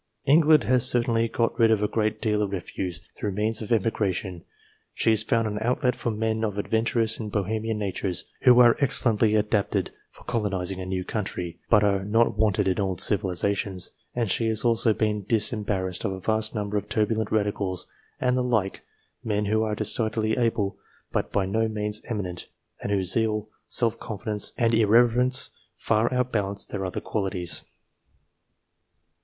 England 0.25 0.63
has 0.63 0.89
certainly 0.89 1.27
got 1.27 1.59
rid 1.59 1.69
of 1.69 1.83
a 1.83 1.87
great 1.87 2.19
deal 2.19 2.41
of 2.41 2.49
refuse 2.51 3.03
through 3.15 3.31
means 3.31 3.61
of 3.61 3.71
emigration. 3.71 4.43
She 4.95 5.11
has 5.11 5.21
found 5.21 5.45
an 5.45 5.53
NATURAL 5.53 5.73
ABILITY 5.73 5.87
OF 6.05 6.17
NATIONS 6.17 6.41
347 6.41 6.41
outlet 6.41 6.41
for 6.41 6.41
men 6.41 6.43
of 6.43 6.57
adventurous 6.57 7.19
and 7.19 7.31
Bohemian 7.31 7.77
natures, 7.77 8.25
who 8.41 8.59
are 8.61 8.75
excellently 8.79 9.35
adapted 9.35 9.91
for 10.09 10.23
colonizing 10.23 10.79
a 10.81 10.87
new 10.87 11.05
country, 11.05 11.59
but 11.69 11.83
are 11.83 12.03
not 12.03 12.35
wanted 12.35 12.67
in 12.67 12.79
old 12.79 12.99
civilizations; 12.99 13.91
and 14.15 14.31
she 14.31 14.47
has 14.47 14.65
also 14.65 14.91
been 14.95 15.23
disembarrassed 15.25 16.03
of 16.03 16.13
a 16.13 16.19
vast 16.19 16.55
number 16.55 16.77
of 16.77 16.89
turbulent 16.89 17.31
radicals 17.31 17.85
and 18.19 18.35
the 18.35 18.43
like, 18.43 18.81
men 19.23 19.45
who 19.45 19.61
are 19.61 19.75
decidedly 19.75 20.35
able 20.35 20.79
but 21.11 21.31
by 21.31 21.45
no 21.45 21.67
means 21.67 22.01
eminent, 22.05 22.49
and 22.81 22.91
whose 22.91 23.11
zeal, 23.11 23.49
self 23.67 23.99
confidence, 23.99 24.51
and 24.57 24.73
irreverence 24.73 25.51
far 25.75 26.11
outbalance 26.11 26.65
their 26.65 26.87
other 26.87 27.01
qualities. 27.01 27.61